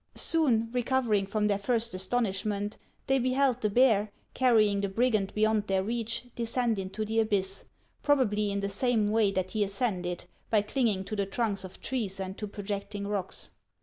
Soon, 0.17 0.71
recovering 0.71 1.27
from 1.27 1.45
their 1.45 1.59
first 1.59 1.93
astonishment, 1.93 2.75
they 3.05 3.19
beheld 3.19 3.61
the 3.61 3.69
bear, 3.69 4.11
carrying 4.33 4.81
the 4.81 4.89
brigand 4.89 5.31
beyond 5.35 5.67
their 5.67 5.83
reach, 5.83 6.25
descend 6.33 6.79
into 6.79 7.05
the 7.05 7.19
abyss, 7.19 7.65
probably 8.01 8.51
in 8.51 8.61
the 8.61 8.67
same 8.67 9.05
way 9.09 9.31
that 9.31 9.51
he 9.51 9.61
HANS 9.61 9.71
OF 9.71 9.75
ICELAND. 9.75 10.03
295 10.03 10.25
ascended, 10.25 10.49
by 10.49 10.61
clinging 10.63 11.03
to 11.03 11.15
the 11.15 11.27
trunks 11.27 11.63
of 11.63 11.79
trees 11.81 12.19
and 12.19 12.35
to 12.39 12.47
pro 12.47 12.63
jecting 12.63 13.05
rocks. 13.07 13.51